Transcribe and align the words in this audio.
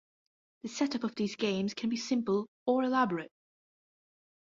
The 0.63 0.69
setup 0.69 1.03
of 1.03 1.13
these 1.13 1.35
games 1.35 1.75
can 1.75 1.87
be 1.91 1.95
simple 1.95 2.49
or 2.65 2.81
elaborate. 2.83 3.29